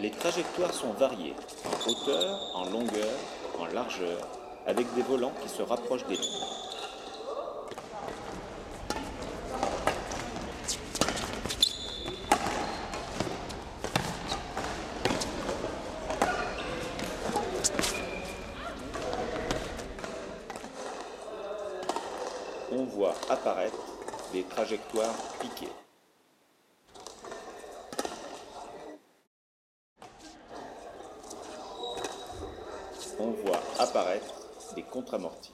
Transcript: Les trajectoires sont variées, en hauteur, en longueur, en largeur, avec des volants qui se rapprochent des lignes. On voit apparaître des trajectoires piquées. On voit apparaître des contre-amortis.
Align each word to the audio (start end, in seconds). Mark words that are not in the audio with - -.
Les 0.00 0.10
trajectoires 0.10 0.72
sont 0.72 0.92
variées, 0.92 1.34
en 1.66 1.90
hauteur, 1.90 2.40
en 2.54 2.64
longueur, 2.70 3.18
en 3.58 3.66
largeur, 3.66 4.26
avec 4.66 4.86
des 4.94 5.02
volants 5.02 5.34
qui 5.42 5.48
se 5.50 5.60
rapprochent 5.60 6.06
des 6.06 6.16
lignes. 6.16 6.30
On 22.72 22.84
voit 22.84 23.14
apparaître 23.28 23.76
des 24.32 24.44
trajectoires 24.44 25.14
piquées. 25.40 25.68
On 33.22 33.32
voit 33.32 33.60
apparaître 33.78 34.34
des 34.74 34.82
contre-amortis. 34.82 35.52